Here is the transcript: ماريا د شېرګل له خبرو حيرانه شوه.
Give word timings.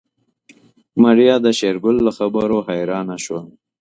ماريا 1.01 1.35
د 1.45 1.47
شېرګل 1.59 1.97
له 2.05 2.11
خبرو 2.17 2.57
حيرانه 2.69 3.15
شوه. 3.25 3.41